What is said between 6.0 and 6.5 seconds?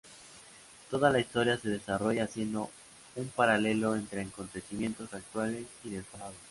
pasado.